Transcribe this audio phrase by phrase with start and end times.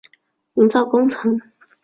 [0.55, 1.39] 营造工程